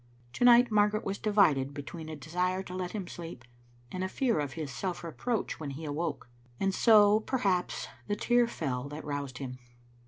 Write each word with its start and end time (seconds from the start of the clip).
To 0.33 0.43
night 0.43 0.71
Margaret 0.71 1.03
was 1.05 1.19
divided 1.19 1.75
between 1.75 2.09
a 2.09 2.15
desire 2.15 2.63
to 2.63 2.73
let 2.73 2.93
him 2.93 3.07
sleep 3.07 3.45
and 3.91 4.03
a 4.03 4.09
fear 4.09 4.39
of 4.39 4.53
his 4.53 4.71
self 4.71 5.03
reproach 5.03 5.59
when 5.59 5.69
he 5.69 5.85
awoke; 5.85 6.27
and 6.59 6.73
so, 6.73 7.19
perhaps, 7.19 7.87
the 8.07 8.15
tear 8.15 8.47
fell 8.47 8.89
that 8.89 9.05
roused 9.05 9.37
him. 9.37 9.59